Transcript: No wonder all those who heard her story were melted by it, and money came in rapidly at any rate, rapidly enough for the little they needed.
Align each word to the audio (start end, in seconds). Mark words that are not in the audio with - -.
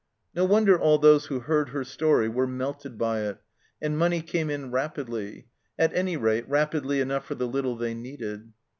No 0.33 0.45
wonder 0.45 0.79
all 0.79 0.97
those 0.97 1.27
who 1.27 1.41
heard 1.41 1.69
her 1.69 1.83
story 1.83 2.27
were 2.27 2.47
melted 2.47 2.97
by 2.97 3.19
it, 3.19 3.37
and 3.79 3.95
money 3.95 4.23
came 4.23 4.49
in 4.49 4.71
rapidly 4.71 5.45
at 5.77 5.93
any 5.93 6.17
rate, 6.17 6.49
rapidly 6.49 7.01
enough 7.01 7.25
for 7.25 7.35
the 7.35 7.45
little 7.47 7.75
they 7.75 7.93
needed. 7.93 8.51